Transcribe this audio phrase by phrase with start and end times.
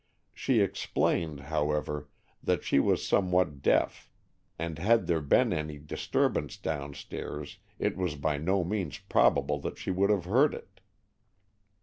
[0.33, 2.09] She explained, however,
[2.41, 4.09] that she was somewhat deaf,
[4.57, 9.91] and had there been any disturbance downstairs it was by no means probable that she
[9.91, 10.79] would have heard it.